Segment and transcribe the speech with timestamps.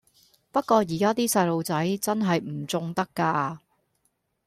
[0.51, 3.59] 不過而家啲細路仔真係唔縱得㗎